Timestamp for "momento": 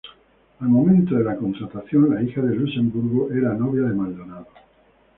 0.67-1.13